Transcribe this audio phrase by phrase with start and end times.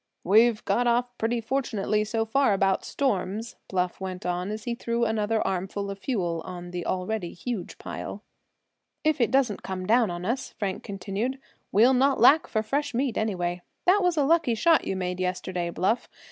[0.23, 5.05] "We've got off pretty fortunately so far about storms," Bluff went on, as he threw
[5.05, 8.23] another armful of fuel on the already huge pile.
[9.03, 11.37] "If it does come down on us," Frank continued,
[11.71, 13.61] "we'll not lack for fresh meat, anyway.
[13.85, 16.09] That was a lucky shot you made yesterday, Bluff.